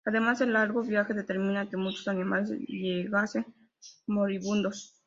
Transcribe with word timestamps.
Además, 0.03 0.41
el 0.41 0.53
largo 0.53 0.81
viaje 0.81 1.13
determinaba 1.13 1.69
que 1.69 1.77
muchos 1.77 2.07
animales 2.07 2.49
llegasen 2.57 3.45
moribundos. 4.07 4.95